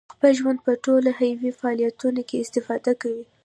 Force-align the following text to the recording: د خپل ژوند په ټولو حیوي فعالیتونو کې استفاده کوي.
د 0.03 0.03
خپل 0.13 0.31
ژوند 0.39 0.59
په 0.65 0.71
ټولو 0.85 1.09
حیوي 1.19 1.51
فعالیتونو 1.59 2.21
کې 2.27 2.41
استفاده 2.43 2.91
کوي. 3.01 3.23